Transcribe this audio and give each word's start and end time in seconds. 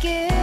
Let's 0.00 0.37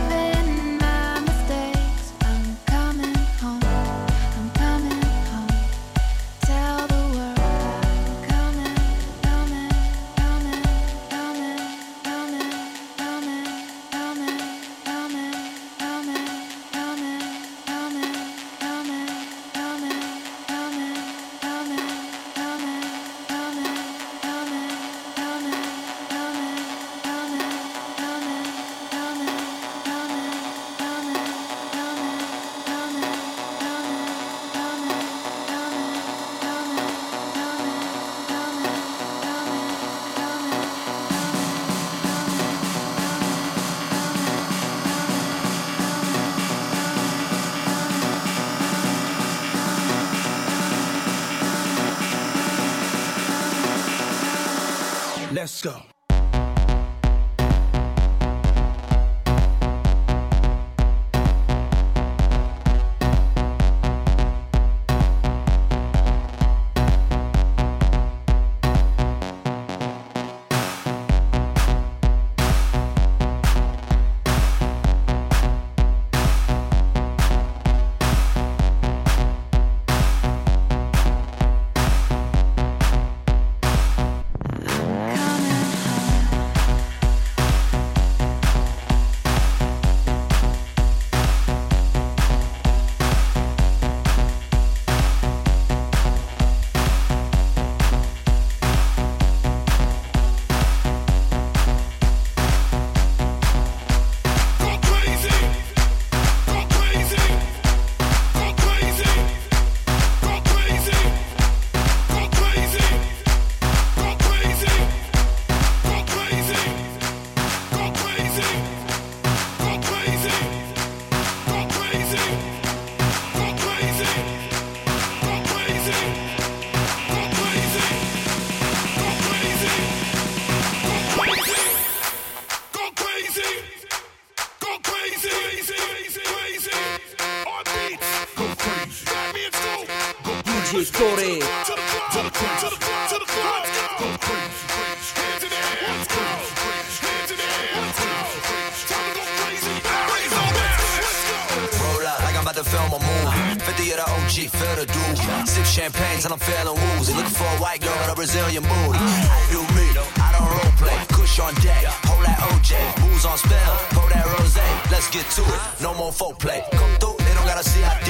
let's 165.06 165.14
get 165.14 165.30
to 165.36 165.54
it. 165.54 165.82
No 165.82 165.94
more 165.94 166.12
foreplay. 166.12 166.62
Come 166.72 166.92
through, 167.00 167.18
they 167.26 167.34
don't 167.34 167.46
gotta 167.46 167.64
see 167.64 167.84
ID. 167.84 168.10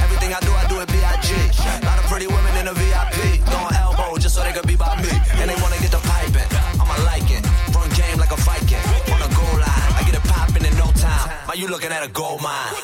Everything 0.00 0.32
I 0.32 0.40
do, 0.40 0.52
I 0.52 0.66
do 0.68 0.80
it 0.80 0.88
B.I.G. 0.88 1.34
Lot 1.84 1.98
of 1.98 2.04
pretty 2.06 2.26
women 2.26 2.56
in 2.56 2.66
the 2.66 2.74
VIP. 2.74 3.40
Throwing 3.44 3.74
elbow 3.74 4.16
just 4.18 4.34
so 4.34 4.42
they 4.42 4.52
can 4.52 4.66
be 4.66 4.76
by 4.76 4.96
me. 5.02 5.10
And 5.40 5.50
they 5.50 5.56
wanna 5.60 5.78
get 5.80 5.90
the 5.90 6.00
piping. 6.00 6.48
I'ma 6.80 6.96
like 7.04 7.28
it. 7.30 7.44
Run 7.74 7.88
game 7.90 8.18
like 8.18 8.32
a 8.32 8.40
Viking. 8.40 8.84
On 9.12 9.20
the 9.20 9.30
goal 9.34 9.56
line, 9.58 9.90
I 9.98 10.02
get 10.04 10.14
it 10.14 10.24
popping 10.24 10.64
in 10.64 10.74
no 10.76 10.88
time. 10.96 11.28
Why 11.46 11.54
you 11.54 11.68
looking 11.68 11.92
at 11.92 12.04
a 12.04 12.08
gold 12.08 12.42
mine? 12.42 12.79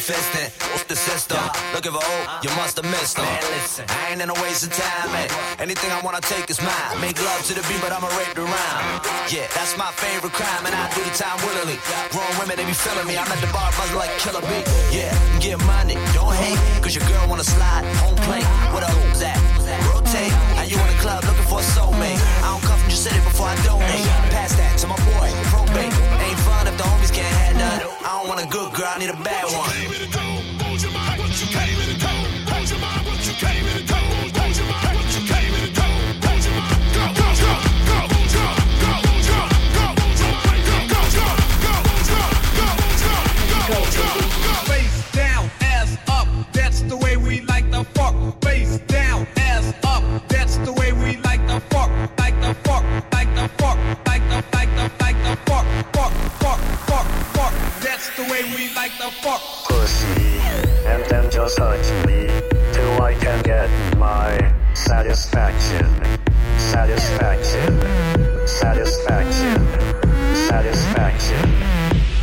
fisting. 0.00 0.48
What's 0.72 0.88
the 0.88 0.96
system? 0.96 1.38
Looking 1.74 1.92
for 1.92 2.00
hope, 2.00 2.42
you 2.42 2.50
must 2.56 2.80
have 2.80 2.88
missed 2.88 3.16
them. 3.16 3.28
Man, 3.28 3.42
listen, 3.52 3.84
I 3.88 4.10
ain't 4.10 4.20
in 4.24 4.30
a 4.32 4.38
waste 4.40 4.64
of 4.64 4.72
time. 4.72 5.12
Man. 5.12 5.28
Anything 5.60 5.92
I 5.92 6.00
wanna 6.00 6.24
take 6.24 6.48
is 6.48 6.60
mine. 6.60 7.00
Make 7.00 7.20
love 7.20 7.44
to 7.48 7.54
the 7.54 7.62
beat, 7.68 7.80
but 7.84 7.92
I'ma 7.92 8.08
rape 8.16 8.32
the 8.34 8.48
rhyme. 8.48 8.84
Yeah, 9.28 9.46
that's 9.52 9.76
my 9.76 9.92
favorite 9.92 10.32
crime, 10.32 10.64
and 10.64 10.74
I 10.74 10.88
do 10.96 11.04
the 11.04 11.14
time 11.14 11.38
willingly. 11.44 11.78
Grown 12.10 12.32
women, 12.40 12.56
they 12.56 12.64
be 12.64 12.72
feeling 12.72 13.06
me. 13.06 13.14
I'm 13.20 13.28
at 13.28 13.40
the 13.44 13.50
bar, 13.52 13.68
buzzing 13.76 14.00
like 14.00 14.12
Killer 14.18 14.42
beat. 14.50 14.64
Yeah, 14.90 15.12
get 15.38 15.60
money, 15.68 15.94
don't 16.16 16.34
hate, 16.34 16.58
cause 16.82 16.96
your 16.96 17.06
girl 17.06 17.28
wanna 17.28 17.44
slide. 17.44 17.84
Home 18.02 18.16
plate, 18.24 18.48
what 18.72 18.82
up, 18.82 18.96
that? 19.20 19.36
Rotate, 19.92 20.32
how 20.56 20.64
you 20.64 20.76
in 20.80 20.86
the 20.88 20.98
club 21.04 21.22
looking 21.24 21.46
for 21.46 21.60
a 21.60 21.66
soulmate? 21.76 22.18
I 22.42 22.48
don't 22.50 22.64
come 22.64 22.78
from 22.80 22.88
your 22.88 22.98
city 22.98 23.20
before 23.20 23.46
I 23.46 23.56
donate. 23.62 24.08
Pass 24.34 24.56
that 24.56 24.78
to 24.80 24.86
my 24.88 24.96
boy, 25.12 25.28
probate 25.52 26.19
homies 26.82 27.12
can't. 27.12 27.56
I 27.56 28.18
don't 28.18 28.28
want 28.28 28.40
a 28.40 28.48
good 28.48 28.72
girl, 28.74 28.88
I 28.88 28.98
need 28.98 29.10
a 29.10 29.22
bad 29.22 29.44
one. 29.52 30.29
say 58.40 58.56
we 58.56 58.74
like 58.74 58.96
the 58.98 59.10
fuck 59.22 59.40
pussy, 59.68 60.38
and 60.86 61.04
then 61.10 61.30
just 61.30 61.58
hurt 61.58 62.06
me 62.06 62.26
till 62.72 63.02
I 63.02 63.14
can 63.14 63.42
get 63.42 63.68
my 63.98 64.54
satisfaction, 64.74 65.86
satisfaction, 66.58 67.80
satisfaction, 68.46 69.60
satisfaction, 70.36 71.50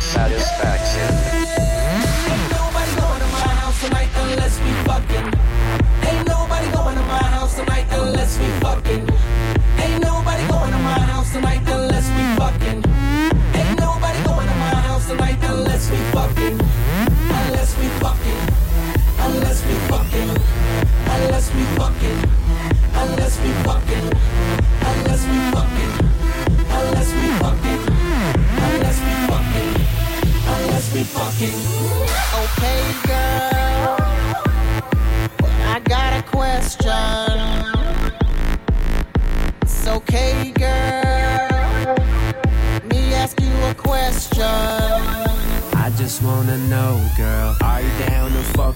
satisfaction. 0.00 1.17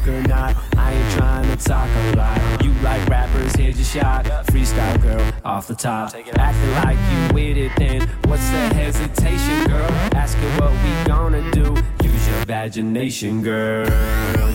talk 0.03 0.09
or 0.09 0.29
not. 0.29 0.57
I 0.77 0.93
ain't 0.93 1.13
trying 1.13 1.57
to 1.57 1.65
talk 1.65 1.89
a 1.89 2.17
lot. 2.17 2.65
You 2.65 2.73
like 2.83 3.07
rappers, 3.09 3.55
here's 3.55 3.77
your 3.77 4.03
shot. 4.03 4.25
Freestyle 4.47 5.01
girl, 5.03 5.33
off 5.45 5.67
the 5.67 5.75
top. 5.75 6.15
Acting 6.15 6.71
like 6.73 6.99
you 7.11 7.35
with 7.35 7.57
it, 7.57 7.73
then 7.77 8.09
what's 8.27 8.49
the 8.51 8.75
hesitation, 8.75 9.67
girl? 9.69 9.91
Asking 10.15 10.51
what 10.59 10.73
we 10.73 11.05
gonna 11.07 11.51
do. 11.53 11.77
Use 12.05 12.29
your 12.29 12.43
imagination, 12.43 13.43
girl. 13.43 13.87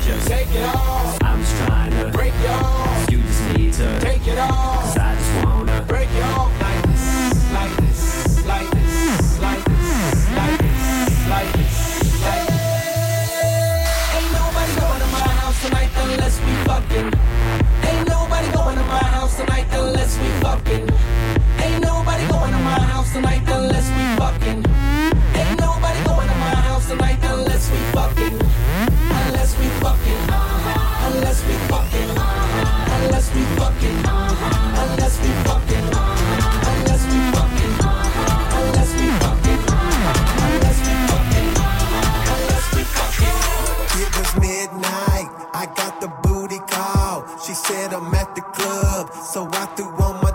Just 0.02 0.28
take 0.28 0.52
it 0.52 0.64
off. 0.64 1.18
I'm 1.22 1.40
just 1.40 1.66
trying 1.66 1.92
to 1.92 2.12
break 2.18 2.34
it 2.34 2.50
off. 2.50 3.12
You 3.12 3.22
just 3.22 3.58
need 3.58 3.74
to 3.74 4.00
take 4.00 4.28
it 4.28 4.38
off. 4.38 4.77
club, 48.58 49.14
so 49.14 49.48
I 49.52 49.66
threw 49.76 49.88
on 50.06 50.22
my 50.24 50.27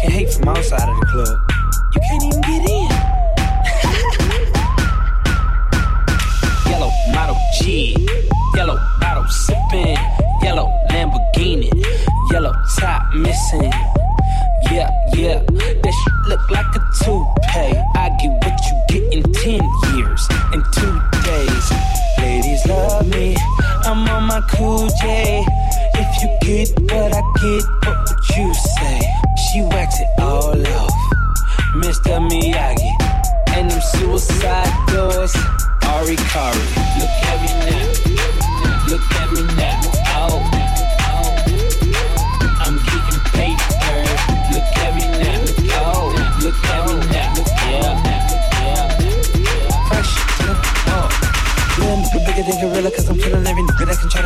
can 0.00 0.10
hate 0.10 0.32
from 0.32 0.48
outside 0.48 0.88
of 0.88 1.00
the 1.00 1.06
club. 1.06 1.38
You 1.94 2.00
can't 2.08 2.22
even 2.24 2.40
get 2.42 2.70
in. 2.70 2.90
Yellow 6.70 6.90
model 7.12 7.36
G. 7.58 8.06
Yellow 8.54 8.78
bottle 9.00 9.26
sipping. 9.26 9.98
Yellow 10.42 10.72
Lamborghini. 10.90 11.70
Yellow 12.30 12.52
top 12.78 13.02
missing. 13.14 13.72
Yeah, 14.70 14.90
yeah. 15.14 15.42
That 15.82 15.94
shit 15.98 16.14
look 16.28 16.50
like 16.50 16.66
a 16.76 16.80
toupee. 17.02 17.78
I 17.96 18.10
get 18.20 18.32
what 18.44 18.56
you 18.66 18.74
get 18.88 19.12
in 19.12 19.22
ten 19.32 19.62
years 19.96 20.28
and 20.52 20.62
two 20.74 21.00
days. 21.24 21.72
Ladies 22.18 22.66
love 22.66 23.06
me. 23.08 23.36
I'm 23.84 24.08
on 24.08 24.24
my 24.24 24.40
cool 24.50 24.88
J. 25.00 25.44
If 25.94 26.22
you 26.22 26.28
get 26.42 26.80
what 26.92 27.14
I 27.14 27.22
get 27.40 27.77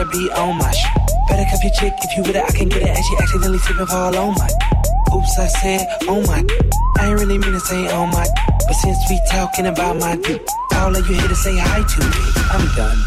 gotta 0.02 0.18
be 0.18 0.30
on 0.32 0.58
my 0.58 0.70
shit. 0.70 0.90
Better 1.28 1.48
cup 1.50 1.62
your 1.62 1.72
chick 1.72 1.94
if 2.02 2.16
you 2.16 2.22
with 2.22 2.36
it, 2.36 2.44
I 2.44 2.50
can 2.50 2.68
get 2.68 2.82
it. 2.82 2.88
And 2.88 3.04
she 3.04 3.16
accidentally 3.16 3.58
flipping 3.58 3.86
fall 3.86 4.16
on 4.16 4.34
my. 4.34 4.48
Oops, 5.14 5.38
I 5.38 5.46
said, 5.46 5.86
oh 6.02 6.22
my. 6.26 6.44
I 6.98 7.08
ain't 7.08 7.20
really 7.20 7.38
mean 7.38 7.52
to 7.52 7.60
say 7.60 7.88
oh 7.90 8.06
my. 8.06 8.26
But 8.46 8.74
since 8.74 8.98
we 9.10 9.20
talking 9.30 9.66
about 9.66 9.96
my 9.96 10.16
dick, 10.16 10.46
all 10.74 10.94
of 10.94 11.08
you 11.08 11.14
here 11.14 11.28
to 11.28 11.34
say 11.34 11.56
hi 11.56 11.82
to 11.82 12.00
me. 12.00 12.20
I'm 12.50 12.66
done. 12.76 12.98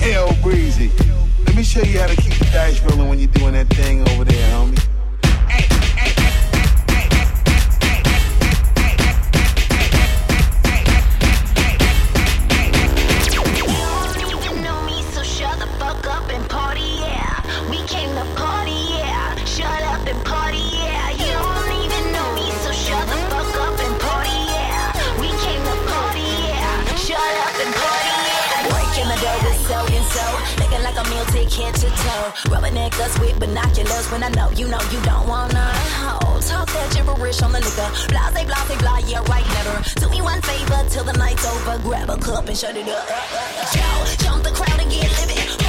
Hell 0.00 0.36
breezy. 0.42 0.90
Let 1.46 1.56
me 1.56 1.62
show 1.62 1.82
you 1.82 1.98
how 2.00 2.06
to 2.06 2.16
keep 2.16 2.34
the 2.34 2.48
dice 2.52 2.80
rolling 2.82 3.08
when 3.08 3.18
you're 3.18 3.28
doing 3.28 3.54
that 3.54 3.68
thing 3.68 4.08
over 4.10 4.24
there, 4.24 4.50
homie. 4.52 4.97
us 33.00 33.18
with 33.20 33.38
binoculars 33.38 34.10
when 34.10 34.22
I 34.22 34.28
know 34.30 34.50
you 34.50 34.68
know 34.68 34.80
you 34.90 35.00
don't 35.02 35.26
wanna. 35.28 35.72
Oh, 36.24 36.40
talk 36.46 36.66
that 36.66 36.92
gibberish 36.92 37.42
on 37.42 37.52
the 37.52 37.60
liquor. 37.60 37.90
Blase, 38.08 38.44
blase, 38.44 38.78
blah, 38.78 38.98
yeah, 38.98 39.22
right, 39.28 39.46
never. 39.56 39.76
Do 40.00 40.10
me 40.10 40.20
one 40.22 40.40
favor 40.42 40.84
till 40.88 41.04
the 41.04 41.12
night's 41.12 41.46
over. 41.46 41.78
Grab 41.82 42.10
a 42.10 42.16
cup 42.16 42.48
and 42.48 42.56
shut 42.56 42.76
it 42.76 42.88
up. 42.88 43.08
Yo, 43.74 44.24
jump 44.24 44.42
the 44.42 44.50
crowd 44.50 44.80
and 44.80 44.90
get 44.90 45.10
living. 45.20 45.67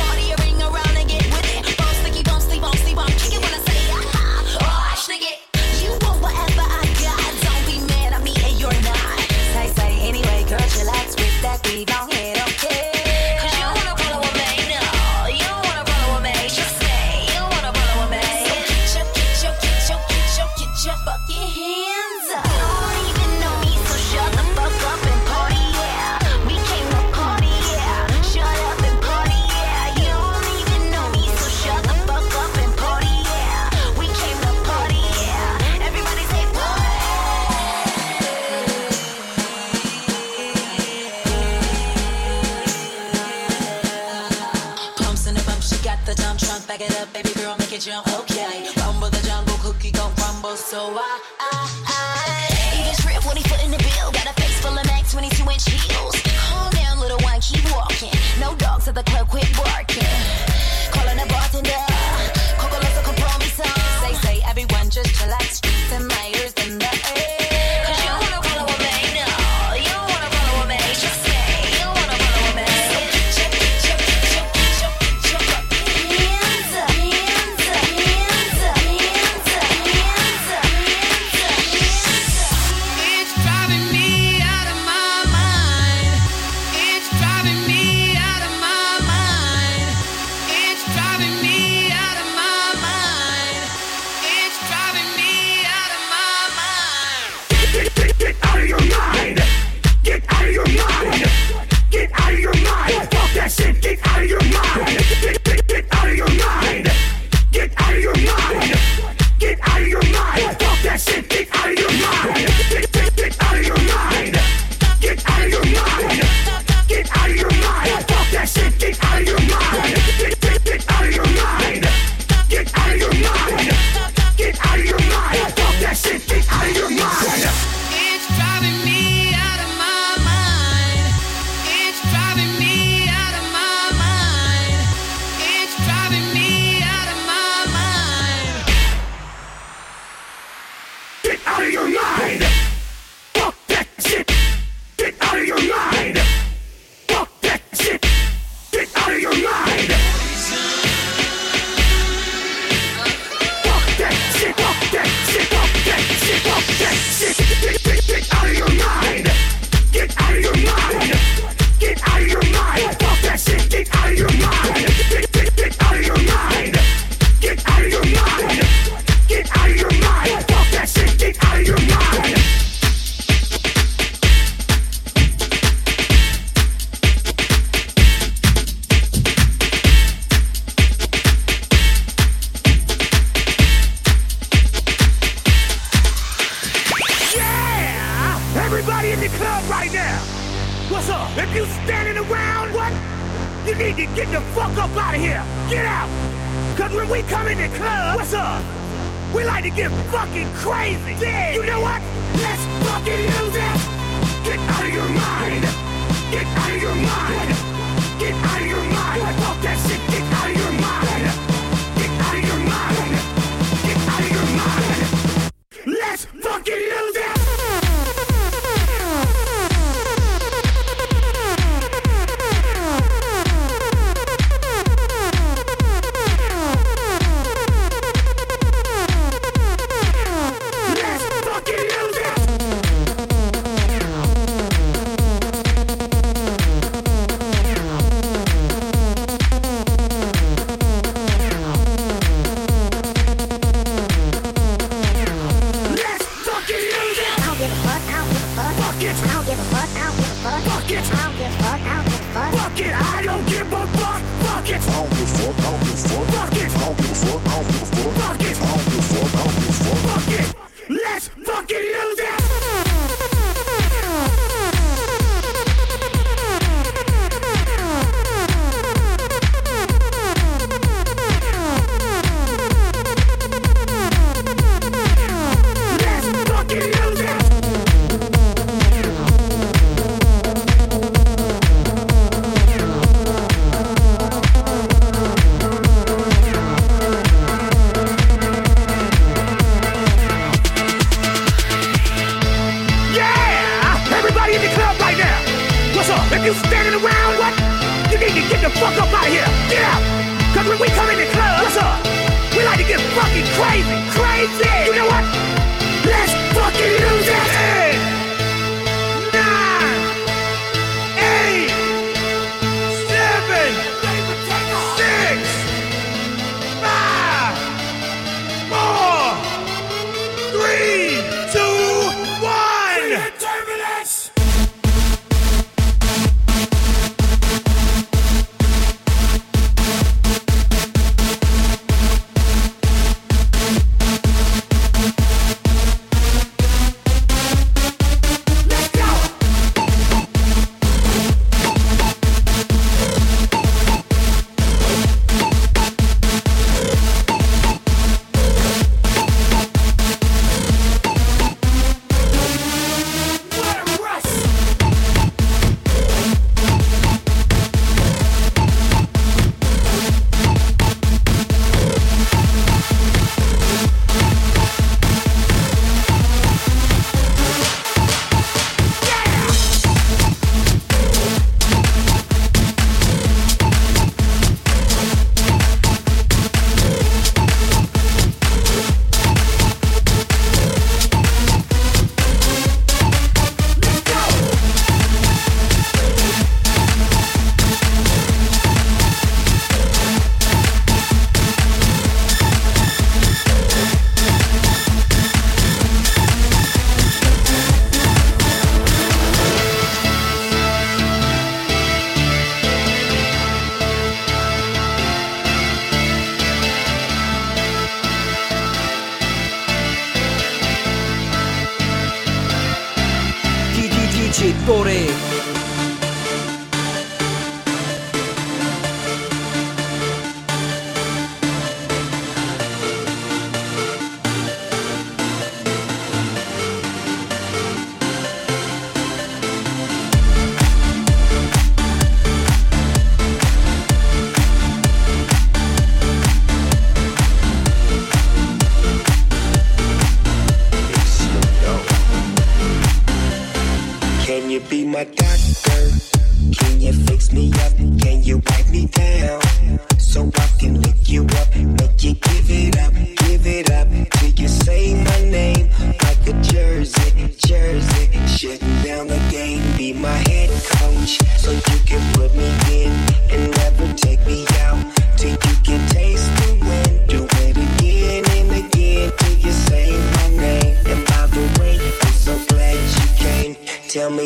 out 141.45 141.61
of 141.61 141.69
here! 141.69 141.78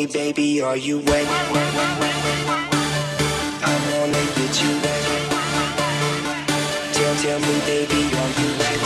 baby, 0.06 0.60
are 0.60 0.76
you 0.76 0.98
wet? 0.98 1.26
I 3.62 3.74
wanna 3.92 4.24
get 4.36 4.62
you 4.62 4.70
wet. 4.82 5.04
Tell, 6.92 7.14
tell 7.22 7.38
me, 7.40 7.60
baby, 7.66 8.02
are 8.20 8.32
you 8.40 8.48
wet? 8.58 8.80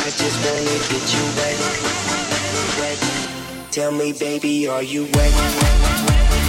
I 0.00 0.10
just 0.10 0.38
wanna 0.44 0.76
get 0.90 1.04
you 1.14 1.24
wet. 1.36 1.58
wet. 2.80 2.98
Tell 3.72 3.92
me, 3.92 4.12
baby, 4.12 4.68
are 4.68 4.82
you 4.82 5.06
wet? 5.14 6.43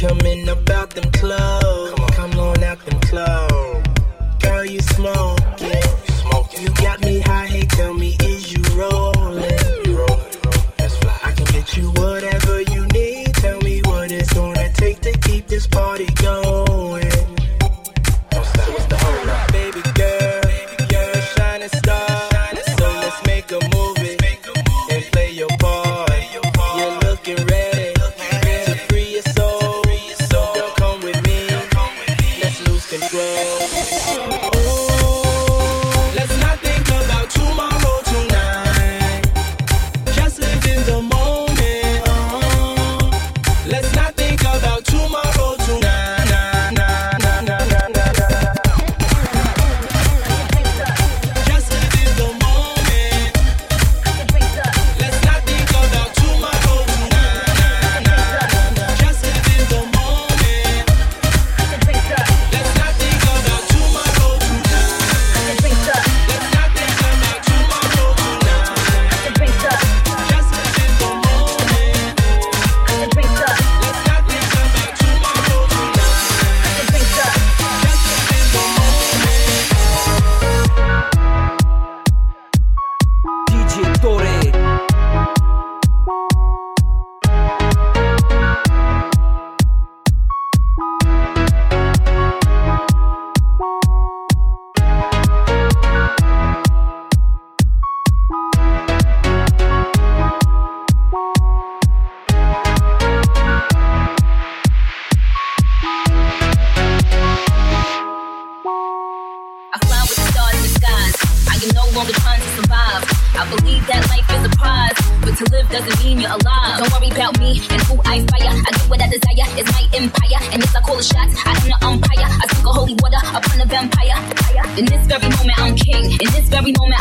coming 0.00 0.48
about 0.48 0.88
them 0.90 1.12
clothes. 1.12 1.99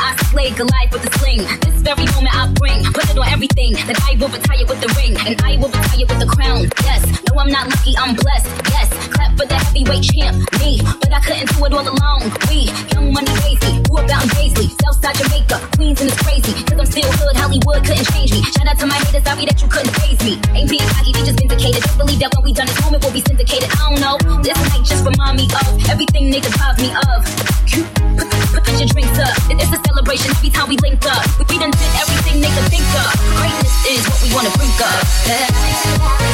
I 0.10 0.16
slay 0.34 0.50
Goliath 0.58 0.90
with 0.90 1.06
a 1.06 1.12
sling. 1.22 1.46
This 1.62 1.86
very 1.86 2.06
moment, 2.18 2.34
I 2.34 2.50
bring, 2.58 2.82
put 2.98 3.06
it 3.06 3.18
on 3.18 3.30
everything. 3.30 3.78
That 3.86 4.02
I 4.10 4.18
will 4.18 4.34
retire 4.34 4.66
with 4.66 4.82
the 4.82 4.90
ring, 4.98 5.14
and 5.22 5.38
I 5.46 5.62
will 5.62 5.70
retire 5.70 6.06
with 6.10 6.18
the 6.18 6.26
crown. 6.26 6.66
Yes, 6.82 7.06
no, 7.30 7.38
I'm 7.38 7.54
not 7.54 7.70
lucky, 7.70 7.94
I'm 7.94 8.18
blessed. 8.18 8.50
Yes, 8.74 8.90
clap 9.14 9.38
for 9.38 9.46
the 9.46 9.54
heavyweight 9.54 10.02
champ, 10.02 10.42
me. 10.58 10.82
But 10.82 11.14
I 11.14 11.22
couldn't 11.22 11.54
do 11.54 11.62
it 11.62 11.74
all 11.78 11.86
alone. 11.86 12.26
We, 12.50 12.74
young 12.90 13.14
money 13.14 13.30
crazy, 13.38 13.86
grew 13.86 14.02
up 14.02 14.10
out 14.10 14.26
in 14.26 14.30
Baisley, 14.34 14.74
Southside 14.82 15.14
Jamaica, 15.22 15.62
Queens, 15.78 16.02
and 16.02 16.10
it's 16.10 16.18
crazy. 16.26 16.58
Cause 16.66 16.80
I'm 16.82 16.90
still 16.90 17.12
hood, 17.22 17.38
Hollywood 17.38 17.86
couldn't 17.86 18.10
change 18.10 18.34
me. 18.34 18.42
Shout 18.50 18.66
out 18.66 18.82
to 18.82 18.90
my 18.90 18.98
haters, 18.98 19.22
sorry 19.22 19.46
that 19.46 19.62
you 19.62 19.70
couldn't 19.70 19.94
phase 20.02 20.22
me. 20.26 20.42
Ain't 20.58 20.74
being 20.74 20.90
cocky, 20.90 21.14
they 21.14 21.22
just 21.22 21.38
vindicated. 21.38 21.86
Don't 21.86 22.02
believe 22.02 22.20
that 22.26 22.34
when 22.34 22.50
we 22.50 22.52
done 22.58 22.66
this 22.66 22.82
moment, 22.82 23.06
we'll 23.06 23.14
be 23.14 23.22
syndicated. 23.22 23.70
I 23.78 23.94
don't 23.94 24.02
know. 24.02 24.18
This 24.42 24.58
night 24.58 24.82
just 24.90 25.06
remind 25.06 25.38
me 25.38 25.46
of 25.54 25.70
everything 25.86 26.34
they 26.34 26.42
deprived 26.42 26.82
me 26.82 26.90
of. 26.98 27.22
Put, 28.18 28.29
your 28.80 28.88
drinks 28.88 29.20
up. 29.20 29.36
It's 29.52 29.72
a 29.72 29.82
celebration 29.88 30.32
every 30.32 30.50
time 30.50 30.70
we 30.70 30.78
link 30.78 31.06
up. 31.06 31.26
We, 31.38 31.46
we 31.50 31.60
done 31.60 31.72
did 31.72 31.92
everything 32.00 32.40
they 32.40 32.48
could 32.48 32.70
think 32.72 32.88
of. 32.96 33.12
Greatness 33.36 33.76
is 33.86 34.08
what 34.08 34.24
we 34.24 34.34
wanna 34.34 34.52
bring 34.56 34.72
up. 34.80 36.29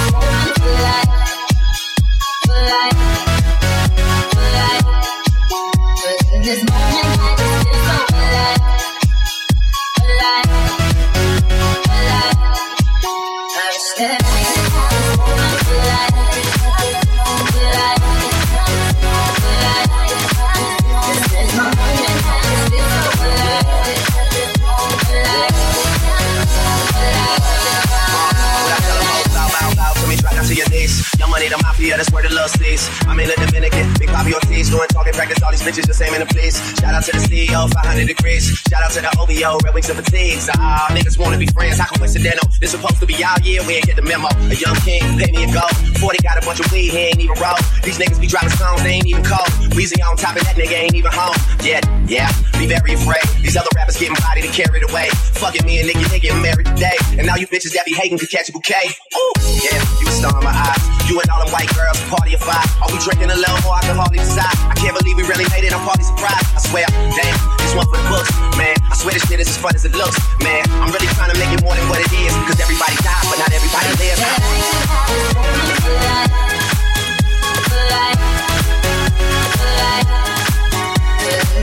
Mafia, 31.85 31.97
that's 31.97 32.11
where 32.11 32.23
the 32.23 32.33
love 32.33 32.49
stays. 32.49 32.89
I'm 33.07 33.19
in 33.19 33.27
the 33.27 33.35
Dominican, 33.45 33.93
big 34.23 34.33
Papi 34.33 34.35
Ortiz, 34.35 34.69
doing 34.69 34.87
talking 34.89 35.13
practice. 35.13 35.41
All 35.43 35.51
these 35.51 35.63
bitches 35.63 35.87
just 35.87 36.01
aiming 36.01 36.19
the 36.19 36.25
police. 36.25 36.55
Shout 36.79 36.93
out 36.93 37.03
to 37.03 37.11
the 37.11 37.19
CEO, 37.19 37.67
500 37.73 38.07
degrees. 38.07 38.47
Shout 38.69 38.83
out 38.83 38.91
to 38.91 39.01
the 39.01 39.11
OVO, 39.19 39.57
Red 39.63 39.73
Wings 39.73 39.89
and 39.89 39.99
Fatigues. 39.99 40.49
Ah, 40.55 40.87
niggas 40.91 41.17
wanna 41.17 41.37
be 41.37 41.47
friends, 41.47 41.79
how 41.79 41.87
coincidental? 41.87 42.47
This 42.61 42.71
supposed 42.71 42.99
to 42.99 43.05
be 43.05 43.15
our 43.23 43.39
year, 43.41 43.63
we 43.65 43.75
ain't 43.75 43.85
get 43.85 43.95
the 43.95 44.01
memo. 44.01 44.27
A 44.51 44.55
young 44.55 44.75
king, 44.87 45.01
pay 45.17 45.31
me 45.31 45.43
a 45.43 45.49
go. 45.51 45.65
40 45.99 46.17
got 46.23 46.37
a 46.37 46.45
bunch 46.45 46.59
of 46.59 46.71
weed, 46.71 46.91
he 46.91 47.11
ain't 47.11 47.19
even 47.19 47.35
roll. 47.41 47.57
These 47.83 47.97
niggas 47.97 48.19
be 48.19 48.27
dropping 48.27 48.55
songs, 48.55 48.83
they 48.83 49.01
ain't 49.01 49.07
even 49.07 49.23
cold. 49.23 49.47
Weezy 49.75 49.99
on 50.05 50.15
top 50.15 50.35
of 50.35 50.43
that 50.43 50.55
nigga 50.55 50.75
ain't 50.75 50.95
even 50.95 51.11
home. 51.11 51.35
Yet, 51.63 51.83
yeah, 52.07 52.31
be 52.59 52.67
very 52.67 52.93
afraid. 52.93 53.25
These 53.41 53.57
other 53.57 53.71
rappers 53.75 53.97
getting 53.97 54.15
bodied 54.21 54.45
and 54.45 54.53
carried 54.53 54.83
away. 54.89 55.09
Fucking 55.41 55.65
me 55.65 55.79
and 55.79 55.87
Nicki, 55.87 56.03
they 56.07 56.19
getting 56.19 56.41
married 56.41 56.67
today. 56.67 56.95
And 57.17 57.27
now 57.27 57.35
you 57.35 57.47
bitches 57.47 57.73
that 57.73 57.85
be 57.85 57.93
hating 57.93 58.17
can 58.17 58.27
catch 58.27 58.49
a 58.49 58.53
bouquet. 58.53 58.87
Ooh, 58.87 59.33
yeah, 59.63 59.79
you 59.99 60.07
a 60.07 60.11
star 60.11 60.37
in 60.37 60.43
my 60.43 60.51
eyes. 60.51 60.95
You 61.09 61.19
and 61.21 61.29
all 61.29 61.43
them 61.43 61.53
white 61.53 61.69
girls, 61.75 62.01
party 62.09 62.33
of 62.33 62.41
five. 62.41 62.65
Are 62.81 62.89
we 62.89 62.97
drinking 62.97 63.29
a 63.29 63.37
little 63.37 63.61
more? 63.61 63.77
Can 63.85 63.97
hardly 64.05 64.21
decide. 64.21 64.53
I 64.69 64.77
can't 64.77 64.93
believe 64.93 65.17
we 65.17 65.25
really 65.25 65.49
made 65.49 65.65
it. 65.65 65.73
I'm 65.73 65.81
party 65.81 66.05
surprised. 66.05 66.45
I 66.53 66.61
swear, 66.61 66.85
damn, 67.17 67.37
this 67.57 67.73
one 67.73 67.89
for 67.89 67.97
the 67.97 68.05
books, 68.05 68.29
man. 68.53 68.77
I 68.85 68.93
swear 68.93 69.17
this 69.17 69.25
shit 69.25 69.39
is 69.41 69.49
as 69.49 69.57
fun 69.57 69.73
as 69.73 69.85
it 69.85 69.97
looks, 69.97 70.21
man. 70.45 70.61
I'm 70.77 70.93
really 70.93 71.09
trying 71.17 71.33
to 71.33 71.37
make 71.41 71.49
it 71.49 71.65
more 71.65 71.73
than 71.73 71.89
what 71.89 71.99
it 71.99 72.11
is. 72.13 72.33
Cause 72.45 72.61
everybody 72.61 72.93
dies, 73.01 73.25
but 73.25 73.41
not 73.41 73.49
everybody 73.49 73.89
lives. 73.97 74.21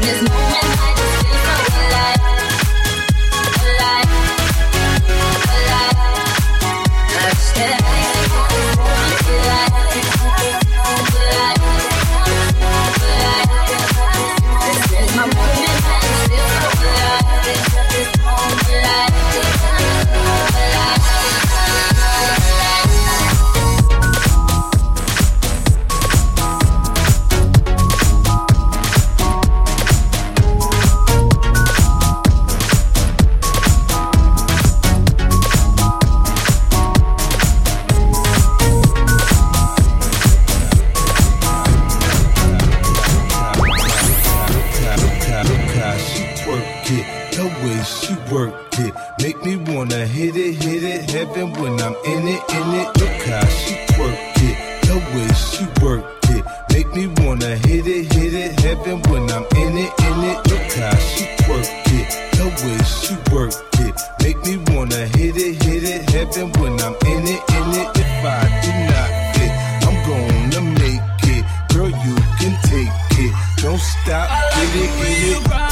This 0.02 0.18
moment 0.26 0.71
stop, 74.64 74.74
get 74.74 75.38
it, 75.38 75.50
get 75.50 75.71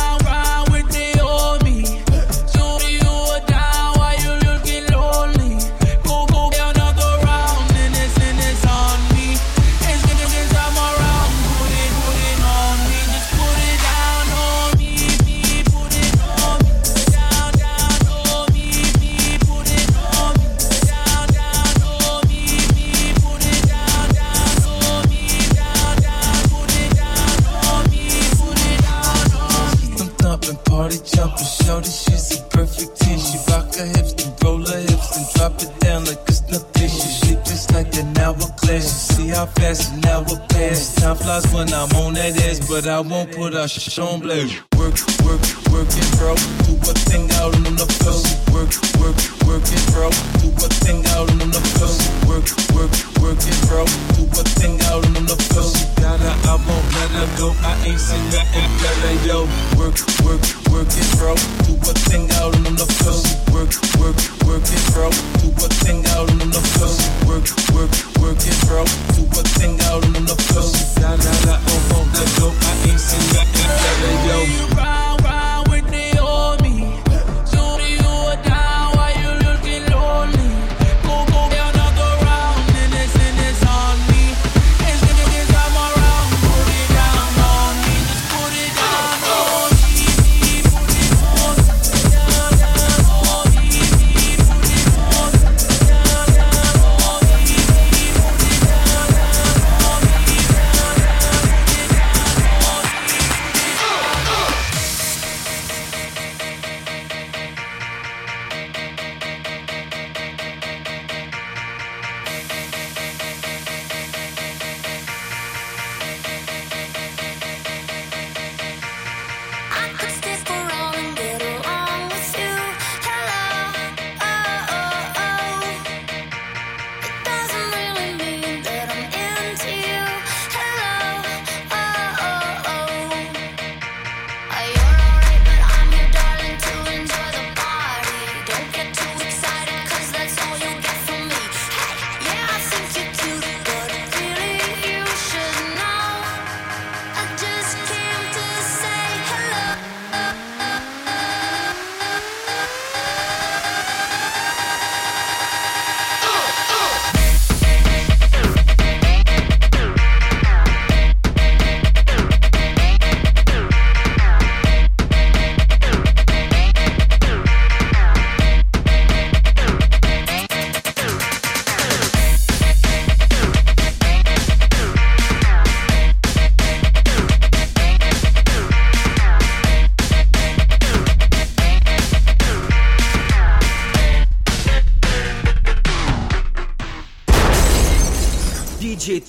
but 42.83 42.89
I 42.89 43.01
won't 43.01 43.31
put 43.33 43.55
our 43.55 43.69
sh- 43.69 43.99
on 43.99 44.21
blast. 44.21 44.55
Work, 44.77 44.97
work, 45.25 45.43
work 45.71 45.89
it, 45.91 46.19
bro. 46.19 46.35
Do 46.65 46.73
a 46.91 46.95
thing 46.95 47.30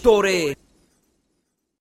dottore 0.02 0.41